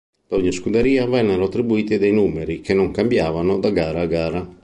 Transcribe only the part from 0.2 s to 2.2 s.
Ad ogni scuderia vennero attribuiti dei